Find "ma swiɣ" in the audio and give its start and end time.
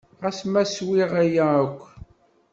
0.51-1.11